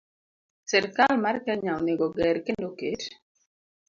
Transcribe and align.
Sirkal 0.69 1.13
mar 1.23 1.37
Kenya 1.45 1.71
onego 1.79 2.05
oger 2.09 2.35
kendo 2.45 2.67
oket 2.71 3.01